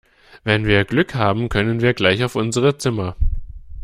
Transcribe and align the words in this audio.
Wenn 0.43 0.65
wir 0.65 0.83
Glück 0.83 1.13
haben 1.13 1.47
können 1.47 1.81
wir 1.81 1.93
gleich 1.93 2.23
auf 2.23 2.35
unsere 2.35 2.75
Zimmer. 2.75 3.15